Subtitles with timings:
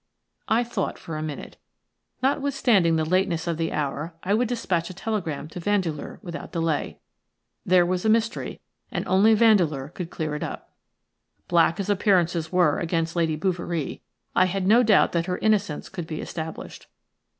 [0.47, 1.57] I thought for a minute.
[2.23, 6.97] Notwithstanding the lateness of the hour, I would dispatch a telegram to Vandeleur without delay.
[7.67, 10.71] There was a mystery, and only Vandeleur could clear it up.
[11.47, 14.01] Black as appearances were against Lady Bouverie,
[14.35, 16.87] I had no doubt that her innocence could be established.